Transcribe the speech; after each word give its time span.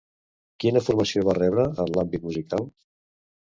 Quina 0.63 0.81
formació 0.85 1.27
va 1.29 1.37
rebre 1.41 1.67
en 1.85 1.93
l'àmbit 1.99 2.27
musical? 2.27 2.69